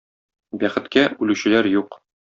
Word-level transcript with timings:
Бәхеткә, 0.63 1.05
үлүчеләр 1.27 1.71
юк. 1.77 2.03